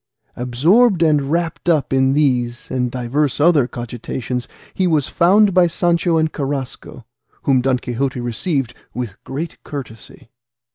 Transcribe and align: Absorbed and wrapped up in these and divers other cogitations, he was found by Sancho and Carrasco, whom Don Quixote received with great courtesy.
Absorbed 0.35 1.03
and 1.03 1.29
wrapped 1.29 1.69
up 1.69 1.93
in 1.93 2.13
these 2.13 2.71
and 2.71 2.89
divers 2.89 3.39
other 3.39 3.67
cogitations, 3.67 4.47
he 4.73 4.87
was 4.87 5.09
found 5.09 5.53
by 5.53 5.67
Sancho 5.67 6.17
and 6.17 6.33
Carrasco, 6.33 7.05
whom 7.43 7.61
Don 7.61 7.77
Quixote 7.77 8.19
received 8.19 8.73
with 8.95 9.23
great 9.23 9.63
courtesy. 9.63 10.31